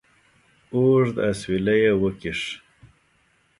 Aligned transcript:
اوږد 0.73 1.15
اسویلی 1.29 1.77
یې 1.83 1.91
وکېښ. 2.01 2.41